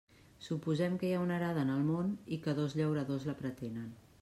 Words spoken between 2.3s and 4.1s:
i que dos llauradors la pretenen.